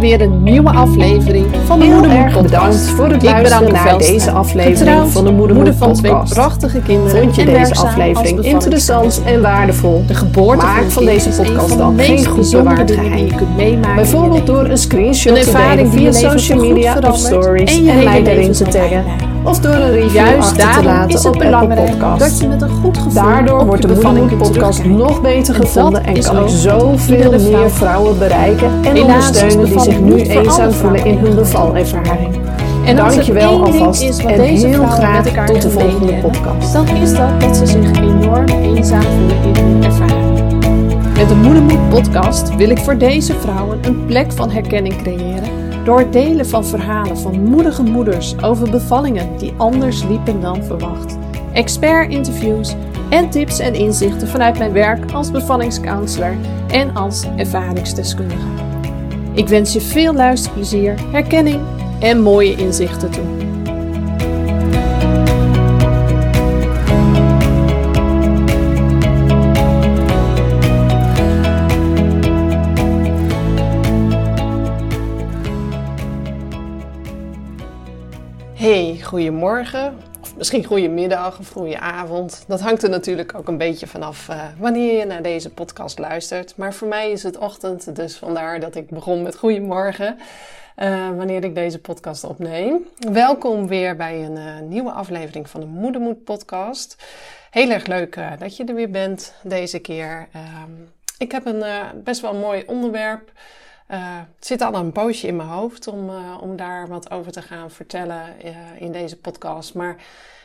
bij 0.00 0.08
weer 0.08 0.20
een 0.20 0.42
nieuwe 0.42 0.70
aflevering 0.70 1.46
van 1.64 1.78
de 1.78 1.84
Moedermoed 1.84 2.32
Podcast. 2.32 2.42
bedankt 2.42 2.76
voor 2.76 3.04
het 3.04 3.14
Ik 3.14 3.20
ben 3.20 3.30
luisteren 3.30 3.72
naar 3.72 3.98
deze 3.98 4.30
aflevering 4.30 4.78
getrouwd, 4.78 5.10
van 5.10 5.24
de 5.24 5.30
Moedermoed 5.30 5.64
moeder 5.64 5.74
van 5.74 5.92
twee 5.92 6.12
Podcast. 6.12 6.34
prachtige 6.34 6.80
kinderen 6.80 7.22
Vond 7.22 7.34
je 7.34 7.44
deze 7.44 7.74
aflevering 7.74 8.44
interessant 8.44 9.22
en 9.24 9.42
waardevol? 9.42 10.04
De 10.06 10.14
geboorte 10.14 10.64
Maak 10.64 10.90
van, 10.90 11.04
deze 11.04 11.28
podcast 11.28 11.78
dan 11.78 11.98
geen 11.98 12.26
goed 12.26 12.50
bewaard 12.50 12.90
geheim. 12.90 13.26
je 13.26 13.34
kunt 13.34 13.56
meemaken. 13.56 13.94
Bijvoorbeeld 13.94 14.46
door 14.46 14.64
een 14.64 14.78
screenshot 14.78 15.36
Een 15.36 15.42
te 15.42 15.50
ervaring 15.50 15.90
delen 15.90 16.14
via 16.14 16.30
social 16.30 16.58
media 16.58 16.98
of 16.98 17.16
stories 17.16 17.78
en 17.78 17.88
en 17.88 18.04
mij 18.04 18.22
erin 18.22 18.52
te 18.52 18.64
taggen. 18.64 19.33
Of 19.44 19.58
door 19.58 19.74
een 19.74 19.90
review 19.90 20.14
Juist 20.14 20.38
achter 20.38 20.72
te 20.72 20.82
laten 20.82 21.08
is 21.08 21.22
het 21.22 21.34
op 21.34 21.38
belangrijk 21.38 21.90
Podcast. 21.90 22.18
dat 22.18 22.40
je 22.40 22.48
met 22.48 22.62
een 22.62 22.68
goed 22.68 22.96
gevoel 22.96 23.12
Daardoor 23.12 23.66
wordt 23.66 23.82
de 23.82 23.88
bevalling 23.88 24.30
Moedermoed 24.30 24.52
podcast 24.52 24.84
nog 24.84 25.20
beter 25.20 25.54
gevonden 25.54 26.04
en 26.04 26.22
kan 26.22 26.42
ik 26.42 26.48
zoveel 26.48 27.38
vrouw. 27.38 27.50
meer 27.50 27.70
vrouwen 27.70 28.18
bereiken 28.18 28.70
en 28.82 28.94
Helaas 28.94 29.26
ondersteunen 29.26 29.64
die 29.64 29.80
zich 29.80 30.00
nu 30.00 30.16
eenzaam 30.16 30.72
voelen 30.72 31.04
in 31.04 31.18
hun 31.18 31.34
bevalervaring. 31.34 32.36
En 32.84 32.96
Dankjewel 32.96 33.64
alvast 33.64 34.02
is 34.02 34.22
wat 34.22 34.32
en 34.32 34.38
deze 34.38 34.66
heel 34.66 34.86
graag 34.86 35.46
tot 35.46 35.62
de 35.62 35.70
volgende 35.70 36.12
podcast. 36.12 36.72
Dan 36.72 36.88
is 36.88 37.12
dat 37.12 37.40
dat 37.40 37.56
ze 37.56 37.66
zich 37.66 37.96
enorm 37.96 38.48
eenzaam 38.48 39.02
voelen 39.02 39.42
in 39.42 39.54
hun 39.54 39.84
ervaring. 39.84 40.22
Met 41.16 41.28
de 41.28 41.34
Moedermoed 41.34 41.88
podcast 41.88 42.56
wil 42.56 42.70
ik 42.70 42.78
voor 42.78 42.98
deze 42.98 43.34
vrouwen 43.40 43.78
een 43.82 44.06
plek 44.06 44.32
van 44.32 44.50
herkenning 44.50 45.02
creëren 45.02 45.63
door 45.84 45.98
het 45.98 46.12
delen 46.12 46.46
van 46.46 46.64
verhalen 46.64 47.18
van 47.18 47.42
moedige 47.42 47.82
moeders 47.82 48.42
over 48.42 48.70
bevallingen 48.70 49.38
die 49.38 49.54
anders 49.56 50.04
liepen 50.04 50.40
dan 50.40 50.64
verwacht. 50.64 51.18
Expert-interviews 51.52 52.74
en 53.10 53.30
tips 53.30 53.58
en 53.58 53.74
inzichten 53.74 54.28
vanuit 54.28 54.58
mijn 54.58 54.72
werk 54.72 55.12
als 55.12 55.30
bevallingscounselor 55.30 56.36
en 56.68 56.94
als 56.94 57.24
ervaringsdeskundige. 57.36 58.46
Ik 59.32 59.48
wens 59.48 59.72
je 59.72 59.80
veel 59.80 60.14
luisterplezier, 60.14 60.94
herkenning 61.12 61.60
en 62.00 62.22
mooie 62.22 62.56
inzichten 62.56 63.10
toe. 63.10 63.53
Goedemorgen. 79.04 79.96
Of 80.22 80.36
misschien 80.36 80.64
goedemiddag 80.64 81.38
of 81.38 81.48
goedenavond. 81.48 82.44
Dat 82.46 82.60
hangt 82.60 82.82
er 82.82 82.88
natuurlijk 82.90 83.34
ook 83.34 83.48
een 83.48 83.58
beetje 83.58 83.86
vanaf 83.86 84.28
eh, 84.28 84.42
wanneer 84.58 84.98
je 84.98 85.04
naar 85.04 85.22
deze 85.22 85.50
podcast 85.50 85.98
luistert. 85.98 86.56
Maar 86.56 86.74
voor 86.74 86.88
mij 86.88 87.10
is 87.10 87.22
het 87.22 87.38
ochtend, 87.38 87.96
dus 87.96 88.16
vandaar 88.16 88.60
dat 88.60 88.74
ik 88.74 88.88
begon 88.90 89.22
met 89.22 89.36
goedemorgen. 89.36 90.18
eh, 90.74 91.08
wanneer 91.16 91.44
ik 91.44 91.54
deze 91.54 91.78
podcast 91.78 92.24
opneem. 92.24 92.86
Welkom 93.12 93.66
weer 93.68 93.96
bij 93.96 94.24
een 94.24 94.36
eh, 94.36 94.60
nieuwe 94.60 94.90
aflevering 94.90 95.50
van 95.50 95.60
de 95.60 95.66
Moedermoed 95.66 96.24
podcast. 96.24 97.04
Heel 97.50 97.70
erg 97.70 97.86
leuk 97.86 98.18
dat 98.38 98.56
je 98.56 98.64
er 98.64 98.74
weer 98.74 98.90
bent 98.90 99.34
deze 99.42 99.78
keer. 99.78 100.28
Ehm, 100.32 100.70
ik 101.18 101.32
heb 101.32 101.46
een 101.46 101.64
best 102.04 102.20
wel 102.20 102.34
mooi 102.34 102.62
onderwerp. 102.66 103.32
Eh, 103.86 104.18
het 104.36 104.46
zit 104.46 104.60
al 104.60 104.74
een 104.74 104.92
poosje 104.92 105.26
in 105.26 105.36
mijn 105.36 105.48
hoofd 105.48 105.86
om, 105.86 106.08
eh, 106.08 106.38
om 106.40 106.56
daar 106.56 106.88
wat 106.88 107.10
over 107.10 107.32
te 107.32 107.42
gaan 107.42 107.70
vertellen 107.70 108.40
eh, 108.40 108.56
in 108.78 108.92
deze 108.92 109.16
podcast. 109.16 109.74
Maar 109.74 109.96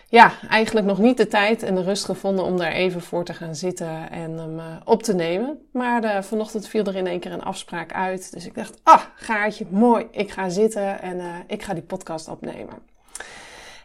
ja, 0.10 0.32
eigenlijk 0.50 0.88
nog 0.88 0.98
niet 0.98 1.18
de 1.18 1.28
tijd 1.28 1.64
en 1.64 1.76
de 1.76 1.84
rust 1.84 2.06
gevonden 2.06 2.46
om 2.46 2.58
daar 2.58 2.72
even 2.72 3.02
voor 3.02 3.24
te 3.24 3.34
gaan 3.34 3.56
zitten 3.56 4.12
en 4.12 4.38
hem 4.38 4.60
eh, 4.60 4.66
op 4.86 5.04
te 5.04 5.14
nemen. 5.14 5.68
Maar 5.72 6.04
eh, 6.04 6.22
vanochtend 6.22 6.68
viel 6.68 6.84
er 6.84 6.96
in 6.96 7.08
één 7.08 7.20
keer 7.20 7.32
een 7.32 7.44
afspraak 7.44 7.94
uit. 7.94 8.34
Dus 8.34 8.46
ik 8.46 8.56
dacht, 8.56 8.80
ah, 8.84 9.02
gaatje, 9.16 9.66
mooi. 9.70 10.08
Ik 10.12 10.32
ga 10.32 10.50
zitten 10.50 11.02
en 11.02 11.20
eh, 11.20 11.26
ik 11.48 11.64
ga 11.64 11.74
die 11.74 11.84
podcast 11.84 12.28
opnemen. 12.28 12.78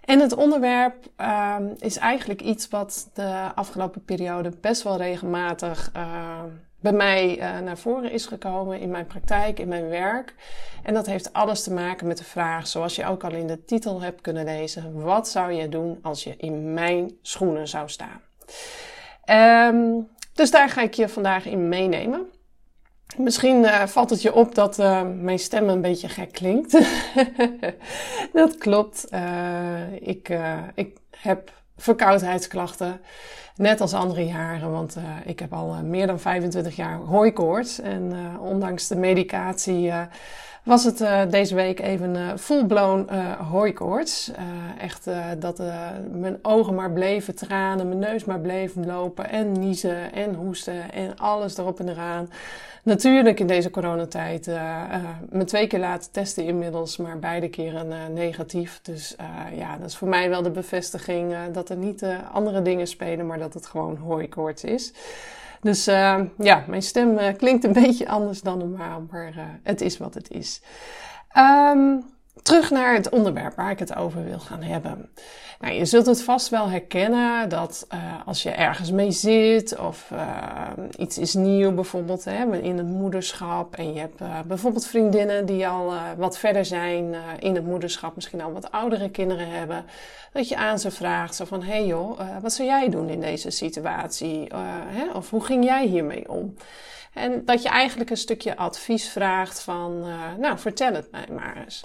En 0.04 0.20
het 0.20 0.34
onderwerp 0.34 0.94
ehm, 1.16 1.66
is 1.78 1.96
eigenlijk 1.96 2.42
iets 2.42 2.68
wat 2.68 3.10
de 3.12 3.50
afgelopen 3.54 4.04
periode 4.04 4.52
best 4.60 4.82
wel 4.82 4.96
regelmatig 4.96 5.90
eh, 5.92 6.42
bij 6.84 6.92
mij 6.92 7.38
eh, 7.38 7.58
naar 7.58 7.78
voren 7.78 8.10
is 8.10 8.26
gekomen 8.26 8.80
in 8.80 8.90
mijn 8.90 9.06
praktijk, 9.06 9.58
in 9.58 9.68
mijn 9.68 9.88
werk. 9.88 10.34
En 10.82 10.94
dat 10.94 11.06
heeft 11.06 11.32
alles 11.32 11.62
te 11.62 11.72
maken 11.72 12.06
met 12.06 12.18
de 12.18 12.24
vraag, 12.24 12.66
zoals 12.66 12.96
je 12.96 13.06
ook 13.06 13.24
al 13.24 13.30
in 13.30 13.46
de 13.46 13.64
titel 13.64 14.00
hebt 14.00 14.20
kunnen 14.20 14.44
lezen: 14.44 15.02
wat 15.02 15.28
zou 15.28 15.52
je 15.52 15.68
doen 15.68 15.98
als 16.02 16.24
je 16.24 16.34
in 16.36 16.74
mijn 16.74 17.12
schoenen 17.22 17.68
zou 17.68 17.88
staan? 17.88 18.20
Ehm, 19.24 20.00
dus 20.34 20.50
daar 20.50 20.68
ga 20.68 20.82
ik 20.82 20.94
je 20.94 21.08
vandaag 21.08 21.46
in 21.46 21.68
meenemen. 21.68 22.26
Misschien 23.16 23.64
eh, 23.64 23.86
valt 23.86 24.10
het 24.10 24.22
je 24.22 24.34
op 24.34 24.54
dat 24.54 24.78
eh, 24.78 25.02
mijn 25.20 25.38
stem 25.38 25.68
een 25.68 25.80
beetje 25.80 26.08
gek 26.08 26.32
klinkt. 26.32 26.72
dat 28.32 28.56
klopt. 28.58 29.08
Ik, 30.00 30.38
ik 30.74 30.96
heb 31.16 31.52
verkoudheidsklachten. 31.76 33.00
Net 33.56 33.80
als 33.80 33.94
andere 33.94 34.24
jaren, 34.24 34.70
want 34.70 34.96
eh, 34.96 35.02
ik 35.24 35.38
heb 35.38 35.52
al 35.52 35.72
eh, 35.72 35.80
meer 35.80 36.06
dan 36.06 36.20
25 36.20 36.76
jaar 36.76 36.96
hooikoorts. 36.96 37.80
En 37.80 38.12
eh, 38.12 38.42
ondanks 38.42 38.88
de 38.88 38.96
medicatie 38.96 39.92
was 40.64 40.84
het 40.84 41.00
eh, 41.00 41.22
deze 41.30 41.54
week 41.54 41.80
even 41.80 42.16
eh 42.16 42.28
full-blown 42.38 43.08
eh 43.08 43.32
hooikoorts. 43.50 44.30
Echt 44.78 45.08
dat 45.38 45.62
mijn 46.12 46.38
ogen 46.42 46.74
maar 46.74 46.92
bleven 46.92 47.34
tranen, 47.34 47.88
mijn 47.88 48.00
neus 48.00 48.24
maar 48.24 48.40
bleef 48.40 48.74
lopen 48.74 49.30
en 49.30 49.52
niezen 49.52 50.12
en 50.12 50.34
hoesten 50.34 50.92
en 50.92 51.16
alles 51.18 51.56
erop 51.56 51.80
en 51.80 51.88
eraan. 51.88 52.28
Natuurlijk 52.84 53.40
in 53.40 53.46
deze 53.46 53.70
coronatijd 53.70 54.46
uh, 54.46 54.54
uh, 54.54 54.96
me 55.30 55.44
twee 55.44 55.66
keer 55.66 55.78
laten 55.78 56.10
testen 56.10 56.44
inmiddels, 56.44 56.96
maar 56.96 57.18
beide 57.18 57.48
keren 57.48 57.86
uh, 57.86 57.96
negatief. 58.14 58.80
Dus 58.82 59.16
ja, 59.54 59.76
dat 59.76 59.88
is 59.88 59.96
voor 59.96 60.08
mij 60.08 60.28
wel 60.28 60.42
de 60.42 60.50
bevestiging 60.50 61.34
dat 61.52 61.68
er 61.68 61.76
niet 61.76 62.06
andere 62.32 62.62
dingen 62.62 62.86
spelen, 62.86 63.26
maar 63.26 63.38
dat 63.38 63.54
het 63.54 63.66
gewoon 63.66 63.96
hooikoorts 63.96 64.64
is. 64.64 64.92
Dus 65.64 65.84
ja, 65.84 66.64
mijn 66.66 66.82
stem 66.82 67.36
klinkt 67.36 67.64
een 67.64 67.72
beetje 67.84 68.08
anders 68.08 68.40
dan 68.40 68.58
normaal, 68.58 69.06
maar 69.10 69.58
het 69.62 69.80
is 69.80 69.98
wat 69.98 70.14
het 70.14 70.30
is. 70.30 70.62
Um, 71.36 72.04
terug 72.42 72.70
naar 72.70 72.94
het 72.94 73.08
onderwerp 73.08 73.56
waar 73.56 73.70
ik 73.70 73.78
het 73.78 73.96
over 73.96 74.24
wil 74.24 74.38
gaan 74.38 74.62
hebben. 74.62 75.08
Nou, 75.60 75.74
je 75.74 75.84
zult 75.84 76.06
het 76.06 76.22
vast 76.22 76.48
wel 76.48 76.68
herkennen 76.68 77.48
dat 77.48 77.86
uh, 77.94 77.98
als 78.26 78.42
je 78.42 78.50
ergens 78.50 78.90
mee 78.90 79.10
zit 79.10 79.78
of 79.78 80.10
uh, 80.12 80.68
iets 80.98 81.18
is 81.18 81.34
nieuw, 81.34 81.72
bijvoorbeeld 81.72 82.24
hè, 82.24 82.56
in 82.60 82.78
het 82.78 82.86
moederschap. 82.86 83.74
En 83.76 83.92
je 83.92 84.00
hebt 84.00 84.20
uh, 84.20 84.40
bijvoorbeeld 84.46 84.86
vriendinnen 84.86 85.46
die 85.46 85.68
al 85.68 85.92
wat 86.16 86.38
verder 86.38 86.64
zijn 86.64 87.14
in 87.38 87.54
het 87.54 87.64
moederschap, 87.64 88.14
misschien 88.14 88.42
al 88.42 88.52
wat 88.52 88.70
oudere 88.70 89.10
kinderen 89.10 89.48
hebben. 89.50 89.84
Dat 90.32 90.48
je 90.48 90.56
aan 90.56 90.78
ze 90.78 90.90
vraagt, 90.90 91.34
zo 91.34 91.44
van, 91.44 91.62
hey 91.62 91.86
joh, 91.86 92.20
wat 92.42 92.52
zou 92.52 92.68
jij 92.68 92.88
doen 92.88 93.08
in 93.08 93.20
deze 93.20 93.50
situatie? 93.50 94.48
Hè? 94.88 95.10
Of 95.12 95.30
hoe 95.30 95.44
ging 95.44 95.64
jij 95.64 95.86
hiermee 95.86 96.28
om? 96.28 96.54
En 97.12 97.44
dat 97.44 97.62
je 97.62 97.68
eigenlijk 97.68 98.10
een 98.10 98.16
stukje 98.16 98.56
advies 98.56 99.08
vraagt 99.08 99.60
van, 99.60 100.04
nou 100.38 100.58
vertel 100.58 100.92
het 100.92 101.10
mij 101.10 101.26
maar 101.30 101.56
eens. 101.64 101.84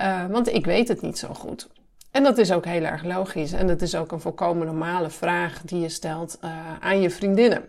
Uh, 0.00 0.26
want 0.26 0.48
ik 0.48 0.66
weet 0.66 0.88
het 0.88 1.02
niet 1.02 1.18
zo 1.18 1.28
goed. 1.28 1.68
En 2.10 2.22
dat 2.22 2.38
is 2.38 2.52
ook 2.52 2.64
heel 2.64 2.84
erg 2.84 3.04
logisch. 3.04 3.52
En 3.52 3.66
dat 3.66 3.82
is 3.82 3.94
ook 3.94 4.12
een 4.12 4.20
volkomen 4.20 4.66
normale 4.66 5.10
vraag 5.10 5.62
die 5.62 5.80
je 5.80 5.88
stelt 5.88 6.38
uh, 6.44 6.50
aan 6.80 7.00
je 7.00 7.10
vriendinnen. 7.10 7.64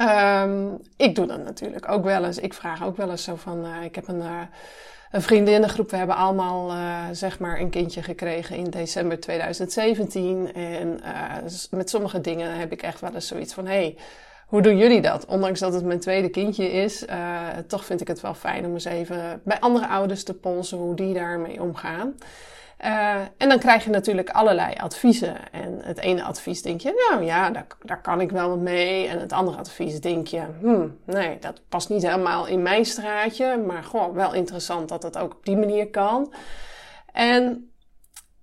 Um, 0.00 0.80
ik 0.96 1.14
doe 1.14 1.26
dat 1.26 1.44
natuurlijk 1.44 1.88
ook 1.88 2.04
wel 2.04 2.24
eens. 2.24 2.38
Ik 2.38 2.54
vraag 2.54 2.84
ook 2.84 2.96
wel 2.96 3.10
eens 3.10 3.24
zo 3.24 3.36
van: 3.36 3.64
uh, 3.66 3.84
ik 3.84 3.94
heb 3.94 4.08
een, 4.08 4.22
een 5.10 5.22
vriendinnengroep. 5.22 5.90
We 5.90 5.96
hebben 5.96 6.16
allemaal 6.16 6.72
zeg 7.12 7.38
maar 7.38 7.60
een 7.60 7.70
kindje 7.70 8.02
gekregen 8.02 8.56
in 8.56 8.70
december 8.70 9.20
2017. 9.20 10.54
En 10.54 11.00
met 11.70 11.90
sommige 11.90 12.20
dingen 12.20 12.58
heb 12.58 12.72
ik 12.72 12.82
echt 12.82 13.00
wel 13.00 13.14
eens 13.14 13.26
zoiets 13.26 13.54
van: 13.54 13.66
hey, 13.66 13.96
hoe 14.46 14.62
doen 14.62 14.76
jullie 14.76 15.00
dat? 15.00 15.26
Ondanks 15.26 15.60
dat 15.60 15.74
het 15.74 15.84
mijn 15.84 16.00
tweede 16.00 16.28
kindje 16.28 16.72
is, 16.72 17.06
uh, 17.06 17.48
toch 17.66 17.84
vind 17.84 18.00
ik 18.00 18.08
het 18.08 18.20
wel 18.20 18.34
fijn 18.34 18.66
om 18.66 18.72
eens 18.72 18.84
even 18.84 19.40
bij 19.44 19.60
andere 19.60 19.86
ouders 19.86 20.24
te 20.24 20.34
polsen 20.34 20.78
hoe 20.78 20.94
die 20.94 21.14
daarmee 21.14 21.62
omgaan. 21.62 22.14
Uh, 22.84 23.16
en 23.36 23.48
dan 23.48 23.58
krijg 23.58 23.84
je 23.84 23.90
natuurlijk 23.90 24.30
allerlei 24.30 24.74
adviezen. 24.76 25.52
En 25.52 25.78
het 25.82 25.98
ene 25.98 26.22
advies 26.22 26.62
denk 26.62 26.80
je, 26.80 27.08
nou 27.10 27.24
ja, 27.24 27.50
daar, 27.50 27.66
daar 27.82 28.00
kan 28.00 28.20
ik 28.20 28.30
wel 28.30 28.48
wat 28.48 28.58
mee. 28.58 29.06
En 29.08 29.20
het 29.20 29.32
andere 29.32 29.58
advies 29.58 30.00
denk 30.00 30.26
je, 30.26 30.42
hmm, 30.60 30.98
nee, 31.04 31.38
dat 31.38 31.60
past 31.68 31.88
niet 31.88 32.02
helemaal 32.02 32.46
in 32.46 32.62
mijn 32.62 32.84
straatje. 32.84 33.56
Maar 33.66 33.84
goh, 33.84 34.14
wel 34.14 34.34
interessant 34.34 34.88
dat 34.88 35.02
het 35.02 35.18
ook 35.18 35.32
op 35.32 35.44
die 35.44 35.56
manier 35.56 35.90
kan. 35.90 36.32
En 37.12 37.70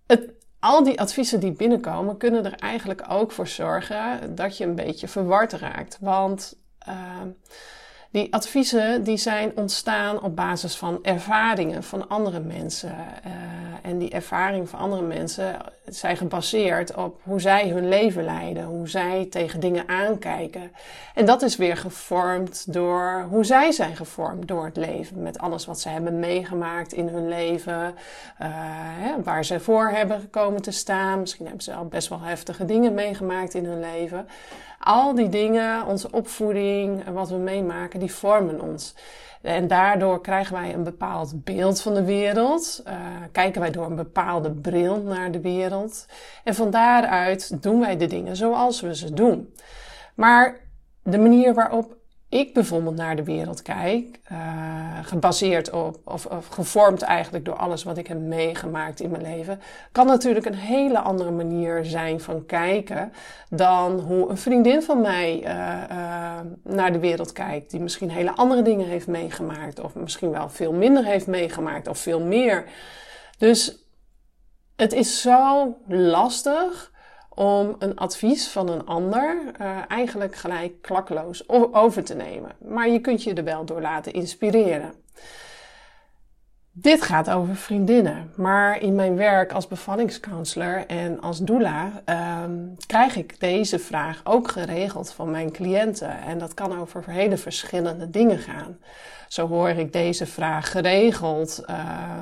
het, 0.07 0.31
al 0.61 0.83
die 0.83 0.99
adviezen 0.99 1.39
die 1.39 1.51
binnenkomen, 1.51 2.17
kunnen 2.17 2.45
er 2.45 2.55
eigenlijk 2.55 3.05
ook 3.09 3.31
voor 3.31 3.47
zorgen 3.47 4.35
dat 4.35 4.57
je 4.57 4.65
een 4.65 4.75
beetje 4.75 5.07
verward 5.07 5.53
raakt. 5.53 5.97
Want 6.01 6.55
uh, 6.87 6.95
Die 8.11 8.33
adviezen 8.33 9.03
die 9.03 9.17
zijn 9.17 9.51
ontstaan 9.55 10.21
op 10.21 10.35
basis 10.35 10.75
van 10.75 10.99
ervaringen 11.03 11.83
van 11.83 12.07
andere 12.09 12.39
mensen. 12.39 12.95
Uh, 13.25 13.31
en 13.81 13.97
die 13.97 14.09
ervaring 14.09 14.69
van 14.69 14.79
andere 14.79 15.01
mensen 15.01 15.57
zijn 15.95 16.17
gebaseerd 16.17 16.95
op 16.95 17.19
hoe 17.23 17.41
zij 17.41 17.69
hun 17.69 17.88
leven 17.88 18.23
leiden, 18.23 18.63
hoe 18.63 18.89
zij 18.89 19.27
tegen 19.29 19.59
dingen 19.59 19.88
aankijken. 19.88 20.71
En 21.15 21.25
dat 21.25 21.41
is 21.41 21.55
weer 21.55 21.77
gevormd 21.77 22.73
door 22.73 23.25
hoe 23.29 23.43
zij 23.43 23.71
zijn 23.71 23.95
gevormd 23.95 24.47
door 24.47 24.65
het 24.65 24.75
leven. 24.75 25.21
Met 25.21 25.39
alles 25.39 25.65
wat 25.65 25.79
ze 25.79 25.89
hebben 25.89 26.19
meegemaakt 26.19 26.93
in 26.93 27.07
hun 27.07 27.27
leven, 27.27 27.95
hè, 28.99 29.23
waar 29.23 29.45
ze 29.45 29.59
voor 29.59 29.89
hebben 29.89 30.19
gekomen 30.19 30.61
te 30.61 30.71
staan. 30.71 31.19
Misschien 31.19 31.45
hebben 31.45 31.63
ze 31.63 31.73
al 31.73 31.85
best 31.85 32.07
wel 32.07 32.21
heftige 32.21 32.65
dingen 32.65 32.94
meegemaakt 32.94 33.53
in 33.53 33.65
hun 33.65 33.79
leven. 33.79 34.27
Al 34.79 35.15
die 35.15 35.29
dingen, 35.29 35.85
onze 35.85 36.11
opvoeding, 36.11 37.09
wat 37.09 37.29
we 37.29 37.35
meemaken, 37.37 37.99
die 37.99 38.13
vormen 38.13 38.61
ons. 38.61 38.94
En 39.41 39.67
daardoor 39.67 40.21
krijgen 40.21 40.53
wij 40.53 40.73
een 40.73 40.83
bepaald 40.83 41.43
beeld 41.43 41.81
van 41.81 41.93
de 41.93 42.03
wereld. 42.03 42.83
Uh, 42.88 42.93
kijken 43.31 43.61
wij 43.61 43.71
door 43.71 43.85
een 43.85 43.95
bepaalde 43.95 44.51
bril 44.51 45.01
naar 45.01 45.31
de 45.31 45.41
wereld. 45.41 46.05
En 46.43 46.55
van 46.55 46.69
daaruit 46.69 47.61
doen 47.61 47.79
wij 47.79 47.97
de 47.97 48.07
dingen 48.07 48.35
zoals 48.35 48.81
we 48.81 48.95
ze 48.95 49.13
doen. 49.13 49.53
Maar 50.15 50.59
de 51.03 51.17
manier 51.17 51.53
waarop 51.53 51.95
ik 52.31 52.54
bijvoorbeeld 52.54 52.95
naar 52.95 53.16
de 53.16 53.24
wereld 53.24 53.62
kijk, 53.62 54.19
uh, 54.31 54.38
gebaseerd 55.01 55.72
op, 55.72 55.98
of, 56.04 56.25
of, 56.25 56.48
gevormd 56.48 57.01
eigenlijk 57.01 57.45
door 57.45 57.56
alles 57.56 57.83
wat 57.83 57.98
ik 57.98 58.07
heb 58.07 58.19
meegemaakt 58.19 59.00
in 59.00 59.12
mijn 59.12 59.22
leven, 59.22 59.60
kan 59.92 60.06
natuurlijk 60.06 60.45
een 60.45 60.54
hele 60.54 61.00
andere 61.00 61.31
manier 61.31 61.86
zijn 61.86 62.19
van 62.19 62.45
kijken 62.45 63.13
dan 63.50 64.00
hoe 64.00 64.30
een 64.30 64.38
vriendin 64.38 64.81
van 64.81 65.01
mij 65.01 65.38
uh, 65.38 65.48
uh, 65.48 66.39
naar 66.63 66.92
de 66.92 67.00
wereld 67.00 67.31
kijkt, 67.31 67.72
die 67.72 67.80
misschien 67.80 68.10
hele 68.10 68.36
andere 68.36 68.62
dingen 68.62 68.88
heeft 68.88 69.07
meegemaakt, 69.07 69.80
of 69.80 69.95
misschien 69.95 70.31
wel 70.31 70.50
veel 70.50 70.74
minder 70.74 71.06
heeft 71.06 71.28
meegemaakt, 71.28 71.88
of 71.88 71.98
veel 71.98 72.22
meer. 72.22 72.66
Dus 73.38 73.86
het 74.75 74.94
is 74.94 75.22
zo 75.22 75.75
lastig 75.88 76.92
om 77.36 77.75
een 77.80 77.98
advies 77.98 78.48
van 78.48 78.69
een 78.69 78.86
ander 78.86 79.38
uh, 79.62 79.78
eigenlijk 79.88 80.36
gelijk 80.36 80.81
klakloos 80.81 81.50
over 81.72 82.04
te 82.04 82.16
nemen. 82.16 82.51
Maar 82.57 82.89
je 82.89 83.00
kunt 83.00 83.24
je 83.24 83.33
er 83.33 83.44
wel 83.44 83.66
door 83.66 83.81
laten 83.81 84.13
inspireren. 84.13 84.94
Dit 86.73 87.01
gaat 87.01 87.29
over 87.29 87.56
vriendinnen, 87.56 88.31
maar 88.35 88.81
in 88.81 88.95
mijn 88.95 89.15
werk 89.15 89.51
als 89.51 89.68
bevallingscounselor 89.68 90.85
en 90.88 91.21
als 91.21 91.39
doula 91.39 92.01
um, 92.44 92.75
krijg 92.88 93.15
ik 93.15 93.39
deze 93.39 93.79
vraag 93.79 94.21
ook 94.23 94.51
geregeld 94.51 95.12
van 95.12 95.31
mijn 95.31 95.51
cliënten. 95.51 96.21
En 96.21 96.38
dat 96.38 96.53
kan 96.53 96.79
over 96.79 97.03
hele 97.07 97.38
verschillende 97.38 98.09
dingen 98.09 98.38
gaan. 98.38 98.77
Zo 99.27 99.47
hoor 99.47 99.69
ik 99.69 99.94
deze 99.94 100.25
vraag 100.25 100.71
geregeld 100.71 101.63
uh, 101.69 101.77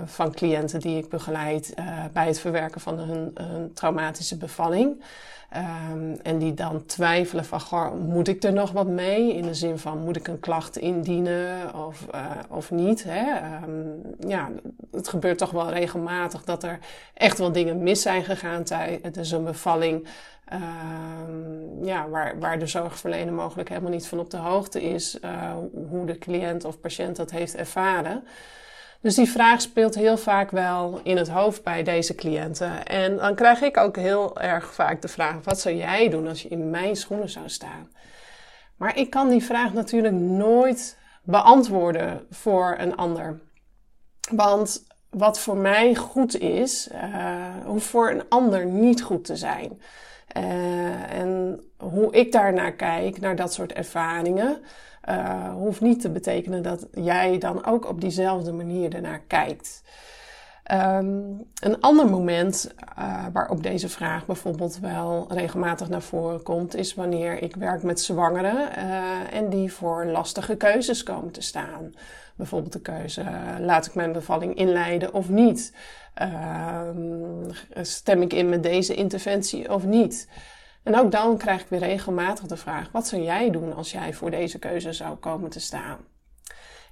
van 0.06 0.32
cliënten 0.32 0.80
die 0.80 0.98
ik 0.98 1.10
begeleid 1.10 1.74
uh, 1.80 1.86
bij 2.14 2.28
het 2.28 2.40
verwerken 2.40 2.82
van 2.82 3.00
hun, 3.00 3.32
hun 3.34 3.74
traumatische 3.74 4.38
bevalling. 4.38 5.04
Um, 5.56 6.20
en 6.24 6.38
die 6.38 6.54
dan 6.54 6.86
twijfelen 6.86 7.46
van, 7.46 7.62
goh, 7.62 7.94
moet 7.94 8.28
ik 8.28 8.44
er 8.44 8.54
nog 8.54 8.72
wat 8.72 8.88
mee? 8.88 9.34
In 9.34 9.42
de 9.42 9.54
zin 9.54 9.78
van, 9.78 9.98
moet 9.98 10.16
ik 10.16 10.28
een 10.28 10.40
klacht 10.40 10.78
indienen 10.78 11.76
of, 11.86 12.06
uh, 12.16 12.32
of 12.50 12.72
niet? 12.72 13.04
Hè? 13.08 13.56
Um, 13.64 14.02
ja, 14.28 14.50
het 14.92 15.08
gebeurt 15.08 15.38
toch 15.38 15.52
wel 15.52 15.70
regelmatig 15.70 16.44
dat 16.44 16.64
er 16.64 16.80
echt 17.14 17.38
wel 17.38 17.52
dingen 17.52 17.84
mis 17.84 18.02
zijn 18.02 18.24
gegaan 18.24 18.64
tijdens 18.64 19.32
een 19.32 19.44
bevalling. 19.44 20.08
Um, 20.54 21.86
ja, 21.86 22.10
waar, 22.10 22.40
waar 22.40 22.60
de 22.60 22.68
zorgverlener 22.68 23.34
mogelijk 23.34 23.70
helemaal 23.70 23.92
niet 23.92 24.08
van 24.08 24.20
op 24.20 24.30
de 24.30 24.38
hoogte 24.38 24.82
is 24.82 25.20
uh, 25.26 25.52
hoe 25.90 26.06
de 26.06 26.18
cliënt 26.18 26.66
of 26.66 26.80
patiënt 26.80 27.16
dat 27.16 27.32
heeft 27.32 27.56
ervaren. 27.56 28.24
Dus 29.02 29.16
die 29.16 29.30
vraag 29.30 29.62
speelt 29.62 29.96
heel 29.96 30.18
vaak 30.18 30.52
wel 30.52 31.00
in 31.04 31.18
het 31.18 31.30
hoofd 31.30 31.64
bij 31.64 31.84
deze 31.84 32.16
cliënten. 32.16 32.86
En 32.86 33.16
dan 33.16 33.36
krijg 33.36 33.62
ik 33.62 33.78
ook 33.78 33.96
heel 33.96 34.40
erg 34.40 34.74
vaak 34.74 35.02
de 35.02 35.08
vraag: 35.08 35.36
wat 35.44 35.60
zou 35.60 35.76
jij 35.76 36.10
doen 36.10 36.28
als 36.28 36.42
je 36.42 36.50
in 36.50 36.70
mijn 36.70 36.96
schoenen 36.96 37.30
zou 37.30 37.50
staan? 37.50 37.90
Maar 38.78 38.98
ik 38.98 39.10
kan 39.10 39.30
die 39.30 39.44
vraag 39.44 39.74
natuurlijk 39.74 40.14
nooit 40.14 40.98
beantwoorden 41.24 42.26
voor 42.30 42.76
een 42.78 42.96
ander. 42.96 43.40
Want 44.32 44.84
wat 45.10 45.40
voor 45.40 45.58
mij 45.58 45.96
goed 45.96 46.40
is, 46.40 46.90
uh, 46.92 47.66
hoeft 47.66 47.86
voor 47.86 48.10
een 48.10 48.24
ander 48.30 48.66
niet 48.66 49.02
goed 49.02 49.26
te 49.26 49.36
zijn. 49.36 49.82
Uh, 50.38 51.14
en 51.20 51.64
hoe 51.78 52.14
ik 52.14 52.32
daarnaar 52.32 52.74
kijk, 52.74 53.20
naar 53.20 53.36
dat 53.36 53.54
soort 53.54 53.74
ervaringen, 53.74 54.64
uh, 55.10 55.54
hoeft 55.54 55.82
niet 55.82 56.02
te 56.02 56.10
betekenen 56.10 56.64
dat 56.64 56.88
jij 56.92 57.38
dan 57.38 57.66
ook 57.66 57.88
op 57.88 58.02
diezelfde 58.02 58.52
manier 58.52 58.96
ernaar 58.96 59.22
kijkt. 59.28 59.84
Um, 60.72 61.46
een 61.62 61.82
ander 61.82 62.10
moment 62.10 62.74
uh, 63.00 63.26
waarop 63.34 63.64
deze 63.64 63.90
vraag 63.90 64.26
bijvoorbeeld 64.26 64.80
wel 64.80 65.26
regelmatig 65.30 65.90
naar 65.90 66.02
voren 66.02 66.44
komt, 66.44 66.76
is 66.76 66.94
wanneer 66.94 67.42
ik 67.42 67.56
werk 67.56 67.84
met 67.84 68.02
zwangeren 68.02 68.70
uh, 68.78 69.34
en 69.34 69.50
die 69.50 69.74
voor 69.74 70.06
lastige 70.06 70.56
keuzes 70.56 71.04
komen 71.04 71.32
te 71.32 71.42
staan. 71.42 71.94
Bijvoorbeeld 72.36 72.74
de 72.74 72.82
keuze: 72.82 73.24
laat 73.60 73.86
ik 73.86 73.96
mijn 73.96 74.12
bevalling 74.12 74.56
inleiden 74.56 75.14
of 75.14 75.30
niet? 75.30 75.74
Uh, 76.22 76.82
stem 77.82 78.22
ik 78.22 78.34
in 78.34 78.50
met 78.50 78.64
deze 78.64 78.94
interventie 78.94 79.74
of 79.74 79.86
niet? 79.86 80.28
En 80.84 80.96
ook 80.96 81.12
dan 81.12 81.38
krijg 81.38 81.62
ik 81.62 81.68
weer 81.68 81.80
regelmatig 81.80 82.46
de 82.46 82.58
vraag: 82.58 82.92
wat 82.92 83.08
zou 83.08 83.22
jij 83.22 83.50
doen 83.50 83.76
als 83.76 83.92
jij 83.92 84.14
voor 84.14 84.32
deze 84.32 84.60
keuze 84.60 84.94
zou 84.94 85.16
komen 85.16 85.50
te 85.50 85.60
staan? 85.60 85.98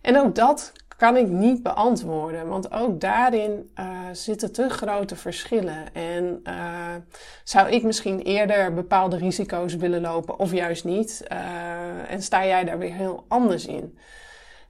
En 0.02 0.20
ook 0.20 0.36
dat 0.36 0.72
kan 0.98 1.18
ik 1.18 1.28
niet 1.28 1.64
beantwoorden, 1.64 2.48
want 2.48 2.72
ook 2.72 3.02
daarin 3.02 3.72
uh, 3.80 4.00
zitten 4.12 4.52
te 4.52 4.70
grote 4.70 5.16
verschillen. 5.16 5.94
En 5.94 6.40
uh, 6.44 6.96
zou 7.44 7.70
ik 7.70 7.84
misschien 7.84 8.20
eerder 8.20 8.74
bepaalde 8.74 9.18
risico's 9.18 9.76
willen 9.76 10.02
lopen 10.02 10.40
of 10.40 10.52
juist 10.52 10.84
niet? 10.84 11.24
Uh, 11.32 12.12
en 12.12 12.22
sta 12.22 12.46
jij 12.46 12.64
daar 12.64 12.78
weer 12.78 12.94
heel 12.94 13.26
anders 13.28 13.66
in? 13.66 13.98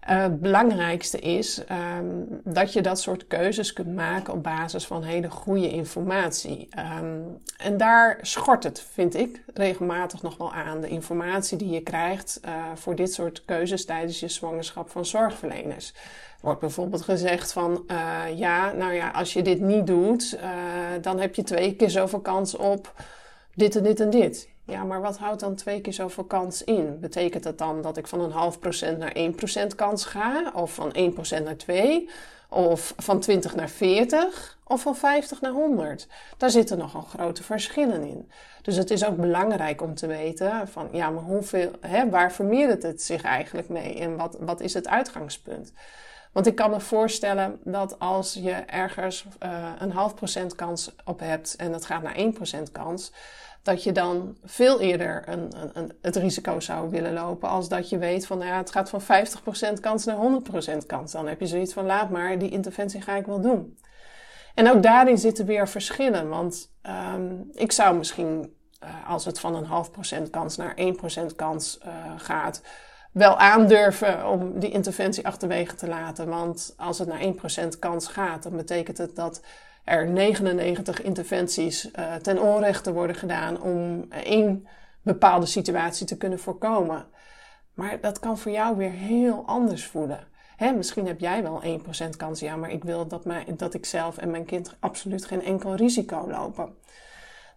Uh, 0.10 0.22
het 0.22 0.42
belangrijkste 0.42 1.20
is 1.20 1.62
um, 2.00 2.42
dat 2.44 2.74
je 2.74 2.82
dat 2.82 3.00
soort 3.00 3.28
keuzes 3.28 3.74
kunt 3.74 3.96
maken 3.96 4.34
op 4.34 4.44
basis 4.44 4.86
van 4.86 5.04
hele 5.04 5.30
goede 5.30 5.70
informatie. 5.70 6.70
Um, 7.00 7.38
en 7.58 7.78
daar 7.78 8.20
schort 8.22 8.64
het, 8.64 8.86
vind 8.94 9.16
ik, 9.16 9.44
regelmatig 9.54 10.22
nog 10.22 10.38
wel 10.38 10.54
aan. 10.54 10.82
De 10.82 10.88
informatie 10.88 11.58
die 11.58 11.70
je 11.70 11.82
krijgt 11.82 12.40
uh, 12.46 12.52
voor 12.76 12.96
dit 12.96 13.14
soort 13.14 13.46
keuzes 13.46 13.86
tijdens 13.86 14.20
je 14.20 14.28
zwangerschap 14.28 14.90
van 14.90 15.06
zorgverleners. 15.06 15.90
Er 15.90 16.42
wordt 16.42 16.60
bijvoorbeeld 16.60 17.02
gezegd 17.02 17.54
van, 17.54 17.84
uh, 17.88 18.22
ja, 18.36 18.72
nou 18.72 18.94
ja, 18.94 19.10
als 19.10 19.34
je 19.34 19.42
dit 19.42 19.60
niet 19.60 19.88
doet, 19.88 20.40
dan 21.02 21.20
heb 21.20 21.36
je 21.36 21.44
twee 21.44 21.76
keer 21.76 21.90
zoveel 21.90 22.20
kans 22.20 22.56
op 22.56 22.94
dit 23.56 23.76
en 23.76 23.84
dit 23.84 24.00
en 24.00 24.10
dit. 24.10 24.50
Ja, 24.68 24.84
maar 24.84 25.02
wat 25.02 25.18
houdt 25.18 25.40
dan 25.40 25.56
twee 25.56 25.82
keer 25.82 25.94
zoveel 25.94 26.24
kans 26.24 26.64
in? 26.64 27.00
Betekent 27.00 27.44
dat 27.44 27.58
dan 27.58 27.82
dat 27.82 27.98
ik 27.98 28.08
van 28.08 28.20
een 28.20 28.32
half 28.32 28.60
procent 28.60 28.98
naar 28.98 29.16
1% 29.72 29.76
kans 29.76 30.06
ga? 30.06 30.52
Of 30.54 30.74
van 30.74 30.96
1% 31.40 31.44
naar 31.44 31.56
2? 31.56 32.10
Of 32.50 32.94
van 32.98 33.20
20 33.20 33.56
naar 33.56 33.70
40? 33.70 34.58
Of 34.64 34.82
van 34.82 34.96
50 34.96 35.42
naar 35.42 35.52
100? 35.52 36.08
Daar 36.38 36.50
zitten 36.50 36.78
nogal 36.78 37.02
grote 37.02 37.44
verschillen 37.44 38.04
in. 38.04 38.32
Dus 38.62 38.76
het 38.76 38.92
is 38.92 39.06
ook 39.06 39.18
belangrijk 39.18 39.82
om 39.82 39.96
te 39.96 40.08
weten 40.08 40.68
van, 40.68 40.90
ja, 40.92 41.10
maar 41.10 41.24
hoeveel, 41.24 41.72
hè, 41.82 42.10
waar 42.10 42.32
vermeerdert 42.32 42.84
het 42.84 43.02
zich 43.02 43.22
eigenlijk 43.22 43.70
mee? 43.70 44.00
En 44.00 44.18
wat, 44.18 44.38
wat 44.40 44.60
is 44.60 44.74
het 44.74 44.88
uitgangspunt? 44.88 45.72
Want 46.32 46.48
ik 46.48 46.56
kan 46.56 46.70
me 46.70 46.80
voorstellen 46.80 47.60
dat 47.64 48.00
als 48.00 48.34
je 48.34 48.52
ergens 48.52 49.26
uh, 49.44 49.70
een 49.80 49.92
half 49.92 50.16
procent 50.16 50.56
kans 50.56 50.96
op 51.06 51.20
hebt 51.20 51.56
en 51.56 51.74
het 51.74 51.86
gaat 51.86 52.02
naar 52.02 52.18
1% 52.68 52.72
kans, 52.72 53.12
dat 53.68 53.84
je 53.84 53.92
dan 53.92 54.38
veel 54.44 54.80
eerder 54.82 55.24
een, 55.26 55.52
een, 55.62 55.70
een, 55.74 55.92
het 56.02 56.16
risico 56.16 56.60
zou 56.60 56.90
willen 56.90 57.14
lopen 57.14 57.50
als 57.50 57.70
dat 57.70 57.90
je 57.90 57.98
weet 57.98 58.28
van 58.28 58.38
nou 58.38 58.50
ja, 58.50 58.58
het 58.58 58.72
gaat 58.72 58.90
van 58.90 59.02
50% 59.02 59.06
kans 59.82 60.06
naar 60.06 60.18
100% 60.82 60.86
kans. 60.86 61.12
Dan 61.12 61.28
heb 61.28 61.40
je 61.40 61.48
zoiets 61.48 61.74
van 61.74 61.86
laat 61.86 62.10
maar, 62.10 62.40
die 62.40 62.50
interventie 62.50 63.02
ga 63.02 63.16
ik 63.16 63.26
wel 63.26 63.42
doen. 63.42 63.78
En 64.56 64.72
ook 64.72 64.84
daarin 64.84 65.18
zitten 65.18 65.46
weer 65.46 65.68
verschillen, 65.68 66.30
want 66.30 66.72
um, 67.16 67.50
ik 67.54 67.72
zou 67.72 67.98
misschien 67.98 68.56
uh, 68.84 69.10
als 69.10 69.26
het 69.26 69.40
van 69.40 69.56
een 69.56 69.66
half 69.66 69.92
procent 69.92 70.30
kans 70.30 70.58
naar 70.58 70.78
1% 71.32 71.36
kans 71.36 71.80
uh, 71.86 71.94
gaat, 72.18 72.62
wel 73.18 73.38
aandurven 73.38 74.28
om 74.30 74.60
die 74.60 74.70
interventie 74.70 75.26
achterwege 75.26 75.76
te 75.76 75.88
laten. 75.88 76.28
Want 76.28 76.74
als 76.78 77.00
het 77.00 77.08
naar 77.08 77.66
1% 77.76 77.80
kans 77.80 78.08
gaat, 78.08 78.44
dan 78.44 78.56
betekent 78.56 78.98
het 78.98 79.16
dat 79.16 79.42
er 79.84 80.08
99 80.08 81.02
interventies 81.02 81.86
uh, 81.86 82.16
ten 82.16 82.42
onrechte 82.42 82.94
worden 82.94 83.16
gedaan 83.16 83.62
om 83.62 84.06
één 84.10 84.68
bepaalde 85.02 85.46
situatie 85.46 86.06
te 86.06 86.18
kunnen 86.18 86.40
voorkomen. 86.40 87.06
Maar 87.74 88.02
dat 88.02 88.20
kan 88.20 88.38
voor 88.38 88.52
jou 88.52 88.78
weer 88.78 88.92
heel 88.92 89.44
anders 89.46 89.86
voelen. 89.86 90.28
Hè, 90.56 90.72
misschien 90.72 91.08
heb 91.08 91.20
jij 91.20 91.44
wel 91.44 91.64
1% 91.64 92.18
kans, 92.18 92.40
ja, 92.40 92.56
maar 92.56 92.72
ik 92.72 92.84
wil 92.84 93.08
dat, 93.08 93.26
mij, 93.26 93.46
dat 93.58 93.74
ik 93.74 93.86
zelf 93.86 94.18
en 94.18 94.32
mijn 94.32 94.46
kind 94.46 94.76
absoluut 94.80 95.26
geen 95.26 95.44
enkel 95.44 95.76
risico 95.76 96.30
lopen. 96.30 96.76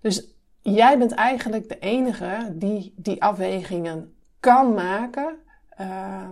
Dus 0.00 0.26
jij 0.60 0.98
bent 0.98 1.12
eigenlijk 1.12 1.68
de 1.68 1.78
enige 1.78 2.52
die 2.52 2.94
die 2.96 3.22
afwegingen 3.22 4.14
kan 4.40 4.74
maken 4.74 5.38
uh, 5.80 6.28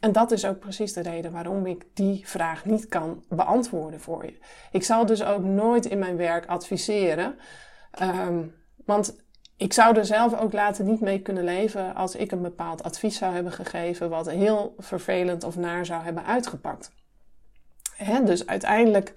en 0.00 0.12
dat 0.12 0.30
is 0.30 0.44
ook 0.44 0.58
precies 0.58 0.92
de 0.92 1.02
reden 1.02 1.32
waarom 1.32 1.66
ik 1.66 1.86
die 1.94 2.28
vraag 2.28 2.64
niet 2.64 2.88
kan 2.88 3.24
beantwoorden 3.28 4.00
voor 4.00 4.24
je. 4.24 4.38
Ik 4.72 4.84
zal 4.84 5.06
dus 5.06 5.24
ook 5.24 5.42
nooit 5.42 5.86
in 5.86 5.98
mijn 5.98 6.16
werk 6.16 6.46
adviseren. 6.46 7.38
Ehm, 7.90 8.42
want 8.84 9.16
ik 9.56 9.72
zou 9.72 9.96
er 9.96 10.04
zelf 10.04 10.40
ook 10.40 10.52
later 10.52 10.84
niet 10.84 11.00
mee 11.00 11.20
kunnen 11.20 11.44
leven 11.44 11.94
als 11.94 12.16
ik 12.16 12.32
een 12.32 12.42
bepaald 12.42 12.82
advies 12.82 13.16
zou 13.16 13.34
hebben 13.34 13.52
gegeven 13.52 14.10
wat 14.10 14.30
heel 14.30 14.74
vervelend 14.78 15.44
of 15.44 15.56
naar 15.56 15.86
zou 15.86 16.02
hebben 16.02 16.24
uitgepakt. 16.24 16.92
Dus 18.24 18.46
uiteindelijk 18.46 19.14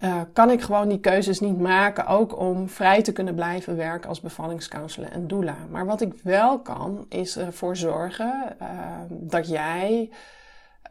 uh, 0.00 0.20
kan 0.32 0.50
ik 0.50 0.60
gewoon 0.60 0.88
die 0.88 1.00
keuzes 1.00 1.40
niet 1.40 1.60
maken, 1.60 2.06
ook 2.06 2.38
om 2.38 2.68
vrij 2.68 3.02
te 3.02 3.12
kunnen 3.12 3.34
blijven 3.34 3.76
werken 3.76 4.08
als 4.08 4.20
bevallingscounselor 4.20 5.10
en 5.10 5.26
doula. 5.26 5.56
Maar 5.70 5.86
wat 5.86 6.00
ik 6.00 6.12
wel 6.22 6.58
kan, 6.58 7.06
is 7.08 7.36
ervoor 7.36 7.76
zorgen 7.76 8.56
uh, 8.62 8.68
dat 9.08 9.48
jij 9.48 10.10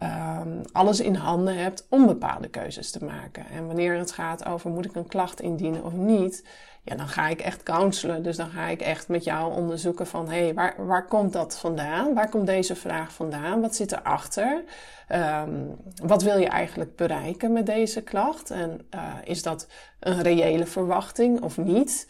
uh, 0.01 0.41
alles 0.71 0.99
in 0.99 1.15
handen 1.15 1.57
hebt 1.57 1.85
om 1.89 2.05
bepaalde 2.05 2.47
keuzes 2.47 2.91
te 2.91 3.05
maken. 3.05 3.45
En 3.49 3.67
wanneer 3.67 3.97
het 3.97 4.11
gaat 4.11 4.45
over 4.45 4.69
moet 4.69 4.85
ik 4.85 4.95
een 4.95 5.07
klacht 5.07 5.41
indienen 5.41 5.83
of 5.83 5.93
niet, 5.93 6.43
ja, 6.85 6.95
dan 6.95 7.07
ga 7.07 7.27
ik 7.27 7.41
echt 7.41 7.63
counselen. 7.63 8.23
Dus 8.23 8.37
dan 8.37 8.49
ga 8.49 8.65
ik 8.65 8.81
echt 8.81 9.07
met 9.07 9.23
jou 9.23 9.53
onderzoeken 9.53 10.07
van, 10.07 10.29
hé, 10.29 10.43
hey, 10.43 10.53
waar, 10.53 10.85
waar 10.85 11.07
komt 11.07 11.33
dat 11.33 11.57
vandaan? 11.57 12.13
Waar 12.13 12.29
komt 12.29 12.47
deze 12.47 12.75
vraag 12.75 13.13
vandaan? 13.13 13.61
Wat 13.61 13.75
zit 13.75 13.91
erachter? 13.91 14.63
Um, 15.11 15.75
wat 16.03 16.23
wil 16.23 16.37
je 16.37 16.47
eigenlijk 16.47 16.95
bereiken 16.95 17.53
met 17.53 17.65
deze 17.65 18.01
klacht? 18.01 18.49
En 18.51 18.87
uh, 18.95 19.13
is 19.23 19.43
dat 19.43 19.67
een 19.99 20.21
reële 20.21 20.65
verwachting 20.65 21.41
of 21.41 21.57
niet? 21.57 22.09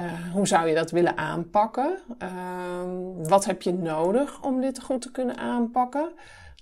Uh, 0.00 0.32
hoe 0.32 0.46
zou 0.46 0.68
je 0.68 0.74
dat 0.74 0.90
willen 0.90 1.16
aanpakken? 1.16 1.98
Uh, 2.22 2.28
wat 3.28 3.44
heb 3.44 3.62
je 3.62 3.72
nodig 3.72 4.42
om 4.42 4.60
dit 4.60 4.82
goed 4.82 5.02
te 5.02 5.10
kunnen 5.10 5.36
aanpakken? 5.36 6.08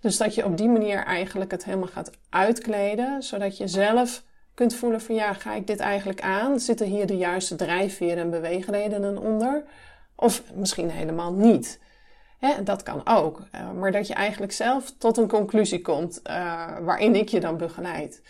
Dus 0.04 0.16
dat 0.16 0.34
je 0.34 0.44
op 0.44 0.56
die 0.56 0.68
manier 0.68 1.04
eigenlijk 1.04 1.50
het 1.50 1.64
helemaal 1.64 1.88
gaat 1.88 2.10
uitkleden, 2.30 3.22
zodat 3.22 3.56
je 3.56 3.68
zelf 3.68 4.22
kunt 4.54 4.74
voelen 4.74 5.00
van 5.00 5.14
ja, 5.14 5.32
ga 5.32 5.54
ik 5.54 5.66
dit 5.66 5.80
eigenlijk 5.80 6.20
aan? 6.20 6.60
Zitten 6.60 6.86
hier 6.86 7.06
de 7.06 7.16
juiste 7.16 7.56
drijfveren 7.56 8.18
en 8.18 8.30
beweegredenen 8.30 9.18
onder? 9.18 9.64
Of 10.16 10.42
misschien 10.54 10.90
helemaal 10.90 11.32
niet. 11.32 11.80
Dat 12.64 12.82
kan 12.82 13.06
ook. 13.06 13.42
Uh, 13.54 13.70
maar 13.72 13.92
dat 13.92 14.06
je 14.06 14.14
eigenlijk 14.14 14.52
zelf 14.52 14.92
tot 14.98 15.16
een 15.16 15.28
conclusie 15.28 15.80
komt 15.80 16.20
uh, 16.26 16.78
waarin 16.80 17.14
ik 17.14 17.28
je 17.28 17.40
dan 17.40 17.56
begeleid. 17.56 18.22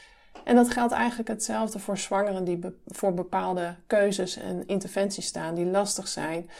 En 0.44 0.54
dat 0.54 0.70
geldt 0.70 0.92
eigenlijk 0.92 1.28
hetzelfde 1.28 1.78
voor 1.78 1.98
zwangeren 1.98 2.44
die 2.44 2.58
voor 2.86 3.14
bepaalde 3.14 3.74
keuzes 3.86 4.36
en 4.36 4.66
interventies 4.66 5.26
staan 5.26 5.54
die 5.54 5.66
lastig 5.66 6.08
zijn. 6.08 6.50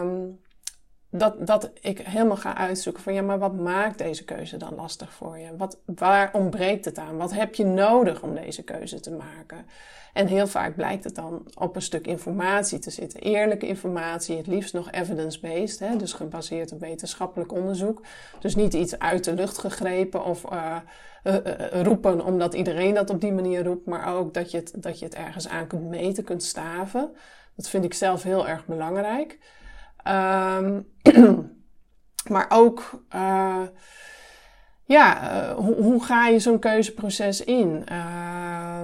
Um, 0.00 0.40
dat, 1.18 1.46
dat 1.46 1.70
ik 1.80 1.98
helemaal 1.98 2.36
ga 2.36 2.56
uitzoeken 2.56 3.02
van 3.02 3.14
ja, 3.14 3.22
maar 3.22 3.38
wat 3.38 3.54
maakt 3.54 3.98
deze 3.98 4.24
keuze 4.24 4.56
dan 4.56 4.74
lastig 4.74 5.12
voor 5.12 5.38
je? 5.38 5.56
Wat, 5.56 5.78
waar 5.84 6.30
ontbreekt 6.32 6.84
het 6.84 6.98
aan? 6.98 7.16
Wat 7.16 7.32
heb 7.32 7.54
je 7.54 7.64
nodig 7.64 8.22
om 8.22 8.34
deze 8.34 8.62
keuze 8.62 9.00
te 9.00 9.10
maken? 9.10 9.66
En 10.12 10.26
heel 10.26 10.46
vaak 10.46 10.74
blijkt 10.74 11.04
het 11.04 11.14
dan 11.14 11.46
op 11.58 11.76
een 11.76 11.82
stuk 11.82 12.06
informatie 12.06 12.78
te 12.78 12.90
zitten. 12.90 13.20
Eerlijke 13.20 13.66
informatie, 13.66 14.36
het 14.36 14.46
liefst 14.46 14.74
nog 14.74 14.90
evidence-based, 14.90 15.98
dus 15.98 16.12
gebaseerd 16.12 16.72
op 16.72 16.80
wetenschappelijk 16.80 17.52
onderzoek. 17.52 18.02
Dus 18.40 18.54
niet 18.54 18.74
iets 18.74 18.98
uit 18.98 19.24
de 19.24 19.34
lucht 19.34 19.58
gegrepen 19.58 20.24
of 20.24 20.44
uh, 20.52 20.76
uh, 21.24 21.34
uh, 21.34 21.82
roepen 21.82 22.24
omdat 22.24 22.54
iedereen 22.54 22.94
dat 22.94 23.10
op 23.10 23.20
die 23.20 23.32
manier 23.32 23.64
roept, 23.64 23.86
maar 23.86 24.14
ook 24.14 24.34
dat 24.34 24.50
je, 24.50 24.56
het, 24.56 24.72
dat 24.76 24.98
je 24.98 25.04
het 25.04 25.14
ergens 25.14 25.48
aan 25.48 25.66
kunt 25.66 25.88
meten, 25.88 26.24
kunt 26.24 26.42
staven. 26.42 27.10
Dat 27.56 27.68
vind 27.68 27.84
ik 27.84 27.94
zelf 27.94 28.22
heel 28.22 28.48
erg 28.48 28.66
belangrijk. 28.66 29.38
Um, 30.08 30.86
maar 32.32 32.46
ook, 32.48 33.04
uh, 33.14 33.62
ja, 34.84 35.32
uh, 35.32 35.54
hoe, 35.54 35.74
hoe, 35.74 36.04
ga 36.04 36.26
je 36.26 36.38
zo'n 36.38 36.58
keuzeproces 36.58 37.44
in? 37.44 37.84
Uh, 37.90 38.80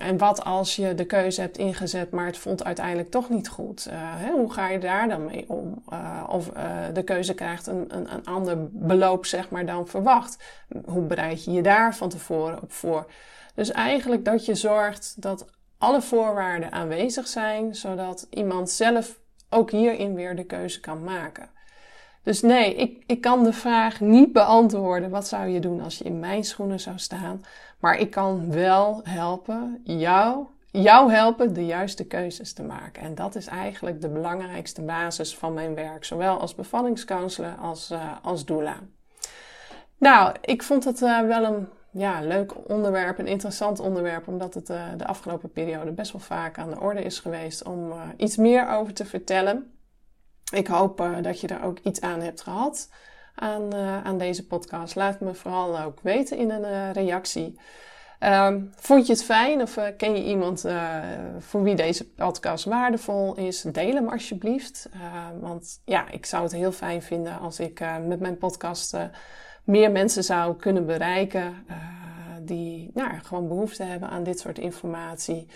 en 0.00 0.18
wat 0.18 0.44
als 0.44 0.76
je 0.76 0.94
de 0.94 1.04
keuze 1.04 1.40
hebt 1.40 1.58
ingezet, 1.58 2.10
maar 2.10 2.26
het 2.26 2.38
vond 2.38 2.64
uiteindelijk 2.64 3.10
toch 3.10 3.28
niet 3.28 3.48
goed? 3.48 3.86
Uh, 3.88 3.94
hè? 3.96 4.30
Hoe 4.30 4.52
ga 4.52 4.68
je 4.68 4.78
daar 4.78 5.08
dan 5.08 5.24
mee 5.24 5.44
om? 5.48 5.84
of 6.28 6.48
de 6.92 7.02
keuze 7.04 7.34
krijgt 7.34 7.66
een, 7.66 7.84
een, 7.88 8.12
een 8.12 8.24
ander 8.24 8.68
beloop, 8.70 9.26
zeg 9.26 9.50
maar, 9.50 9.66
dan 9.66 9.86
verwacht. 9.86 10.42
Hoe 10.84 11.02
bereid 11.02 11.44
je 11.44 11.52
je 11.52 11.62
daar 11.62 11.94
van 11.94 12.08
tevoren 12.08 12.62
op 12.62 12.72
voor? 12.72 13.06
Dus 13.54 13.70
eigenlijk 13.70 14.24
dat 14.24 14.44
je 14.44 14.54
zorgt 14.54 15.22
dat 15.22 15.46
alle 15.78 16.02
voorwaarden 16.02 16.72
aanwezig 16.72 17.26
zijn, 17.26 17.74
zodat 17.74 18.26
iemand 18.30 18.70
zelf 18.70 19.20
ook 19.52 19.70
hierin 19.70 20.14
weer 20.14 20.36
de 20.36 20.44
keuze 20.44 20.80
kan 20.80 21.04
maken. 21.04 21.48
Dus 22.22 22.42
nee, 22.42 22.74
ik, 22.74 23.02
ik 23.06 23.20
kan 23.20 23.44
de 23.44 23.52
vraag 23.52 24.00
niet 24.00 24.32
beantwoorden. 24.32 25.10
Wat 25.10 25.28
zou 25.28 25.48
je 25.48 25.60
doen 25.60 25.80
als 25.80 25.98
je 25.98 26.04
in 26.04 26.18
mijn 26.18 26.44
schoenen 26.44 26.80
zou 26.80 26.98
staan? 26.98 27.44
Maar 27.80 27.98
ik 27.98 28.10
kan 28.10 28.52
wel 28.52 29.00
helpen, 29.04 29.80
jou, 29.84 30.46
jou 30.70 31.12
helpen 31.12 31.54
de 31.54 31.66
juiste 31.66 32.06
keuzes 32.06 32.52
te 32.52 32.62
maken. 32.62 33.02
En 33.02 33.14
dat 33.14 33.34
is 33.34 33.46
eigenlijk 33.46 34.00
de 34.00 34.08
belangrijkste 34.08 34.82
basis 34.82 35.36
van 35.36 35.54
mijn 35.54 35.74
werk. 35.74 36.04
Zowel 36.04 36.40
als 36.40 36.54
bevallingscounselor 36.54 37.54
als, 37.60 37.90
uh, 37.90 38.12
als 38.22 38.44
doula. 38.44 38.76
Nou, 39.98 40.34
ik 40.40 40.62
vond 40.62 40.84
het 40.84 41.00
uh, 41.00 41.20
wel 41.20 41.44
een 41.44 41.68
ja, 41.92 42.20
leuk 42.20 42.68
onderwerp, 42.68 43.18
een 43.18 43.26
interessant 43.26 43.80
onderwerp, 43.80 44.28
omdat 44.28 44.54
het 44.54 44.70
uh, 44.70 44.84
de 44.96 45.06
afgelopen 45.06 45.52
periode 45.52 45.92
best 45.92 46.12
wel 46.12 46.20
vaak 46.20 46.58
aan 46.58 46.70
de 46.70 46.80
orde 46.80 47.02
is 47.02 47.18
geweest 47.18 47.64
om 47.64 47.90
uh, 47.92 48.02
iets 48.16 48.36
meer 48.36 48.68
over 48.68 48.94
te 48.94 49.04
vertellen. 49.04 49.74
Ik 50.52 50.66
hoop 50.66 51.00
uh, 51.00 51.16
dat 51.22 51.40
je 51.40 51.46
er 51.46 51.62
ook 51.62 51.78
iets 51.78 52.00
aan 52.00 52.20
hebt 52.20 52.42
gehad 52.42 52.90
aan, 53.34 53.74
aan 53.74 54.18
deze 54.18 54.46
podcast. 54.46 54.94
Laat 54.94 55.20
me 55.20 55.34
vooral 55.34 55.80
ook 55.80 56.00
weten 56.00 56.36
in 56.36 56.50
een 56.50 56.92
reactie. 56.92 57.60
Um, 58.20 58.72
vond 58.76 59.06
je 59.06 59.12
het 59.12 59.24
fijn 59.24 59.62
of 59.62 59.78
ken 59.96 60.16
je 60.16 60.24
iemand 60.24 60.64
voor 61.38 61.62
wie 61.62 61.74
deze 61.74 62.10
podcast 62.10 62.64
waardevol 62.64 63.36
is? 63.36 63.62
Deel 63.62 63.94
hem 63.94 64.08
alsjeblieft. 64.08 64.88
want 65.40 65.80
ja, 65.84 66.10
ik 66.10 66.26
zou 66.26 66.42
het 66.42 66.52
heel 66.52 66.72
fijn 66.72 67.02
vinden 67.02 67.38
als 67.38 67.60
ik 67.60 67.80
met 68.06 68.20
mijn 68.20 68.38
podcast 68.38 68.96
meer 69.64 69.90
mensen 69.90 70.24
zou 70.24 70.56
kunnen 70.56 70.86
bereiken 70.86 71.64
uh, 71.70 71.76
die 72.40 72.90
nou, 72.94 73.10
gewoon 73.22 73.48
behoefte 73.48 73.82
hebben 73.82 74.08
aan 74.08 74.22
dit 74.22 74.40
soort 74.40 74.58
informatie. 74.58 75.46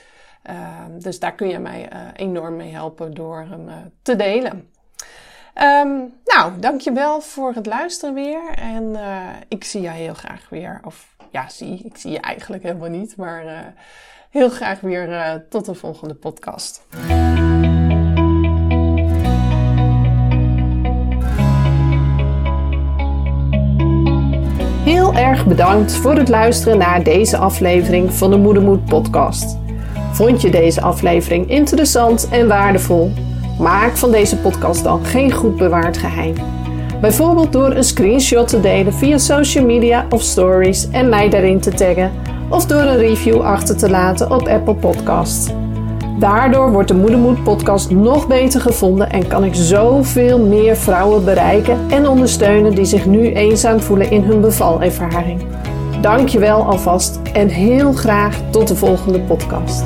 Uh, 0.51 0.85
dus 0.99 1.19
daar 1.19 1.35
kun 1.35 1.49
je 1.49 1.59
mij 1.59 1.93
uh, 1.93 1.99
enorm 2.15 2.57
mee 2.57 2.73
helpen 2.73 3.15
door 3.15 3.47
hem 3.49 3.69
te 4.03 4.17
delen. 4.17 4.71
Um, 5.63 6.15
nou, 6.25 6.59
dankjewel 6.59 7.21
voor 7.21 7.53
het 7.53 7.67
luisteren 7.67 8.15
weer. 8.15 8.49
En 8.55 8.97
ik 9.49 9.65
zie 9.65 9.81
je 9.81 9.89
heel 9.89 10.15
graag 10.15 10.49
weer. 10.49 10.81
Of 10.85 11.17
ja, 11.31 11.49
zie, 11.49 11.83
ik 11.85 11.97
zie 11.97 12.11
je 12.11 12.21
eigenlijk 12.21 12.63
helemaal 12.63 12.89
niet. 12.89 13.17
Maar 13.17 13.75
heel 14.31 14.49
graag 14.49 14.81
weer 14.81 15.45
tot 15.49 15.65
de 15.65 15.75
volgende 15.75 16.15
podcast. 16.15 16.87
Erg 25.17 25.47
bedankt 25.47 25.93
voor 25.93 26.15
het 26.15 26.29
luisteren 26.29 26.79
naar 26.79 27.03
deze 27.03 27.37
aflevering 27.37 28.13
van 28.13 28.31
de 28.31 28.37
Moedermoed 28.37 28.85
podcast. 28.85 29.59
Vond 30.13 30.41
je 30.43 30.51
deze 30.51 30.81
aflevering 30.81 31.51
interessant 31.51 32.29
en 32.29 32.49
waardevol? 32.49 33.13
Maak 33.59 33.97
van 33.97 34.11
deze 34.11 34.37
podcast 34.37 34.85
dan 34.85 35.05
geen 35.05 35.33
goed 35.33 35.57
bewaard 35.57 35.97
geheim. 35.97 36.35
Bijvoorbeeld 37.01 37.53
door 37.53 37.71
een 37.71 37.85
screenshot 37.85 38.49
te 38.49 38.61
delen 38.61 38.95
via 38.95 39.19
social 39.19 39.65
media 39.65 40.07
of 40.11 40.23
stories 40.23 40.91
en 40.91 41.09
mij 41.09 41.29
daarin 41.29 41.61
te 41.61 41.71
taggen, 41.71 42.13
of 42.49 42.67
door 42.67 42.83
een 42.83 42.99
review 42.99 43.41
achter 43.41 43.77
te 43.77 43.91
laten 43.91 44.31
op 44.31 44.49
Apple 44.49 44.75
Podcasts. 44.75 45.51
Daardoor 46.19 46.73
wordt 46.73 46.89
de 46.89 46.95
Moedermoed 46.95 47.43
podcast 47.43 47.91
nog 47.91 48.27
beter 48.27 48.61
gevonden 48.61 49.11
en 49.11 49.29
kan 49.29 49.45
ik 49.45 49.55
zoveel 49.55 50.39
meer 50.39 50.77
vrouwen 50.77 51.25
bereiken 51.25 51.79
en 51.91 52.09
ondersteunen 52.09 52.75
die 52.75 52.85
zich 52.85 53.07
nu 53.07 53.33
eenzaam 53.33 53.81
voelen 53.81 54.11
in 54.11 54.23
hun 54.23 54.41
bevalervaring. 54.41 55.45
Dankjewel 56.01 56.65
alvast 56.65 57.21
en 57.33 57.49
heel 57.49 57.93
graag 57.93 58.41
tot 58.51 58.69
de 58.69 58.77
volgende 58.77 59.21
podcast. 59.21 59.85